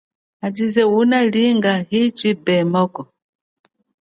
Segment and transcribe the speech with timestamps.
[0.47, 3.01] Achize unalinga hi chipemako.